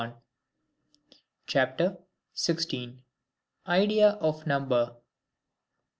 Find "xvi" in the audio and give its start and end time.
2.35-2.97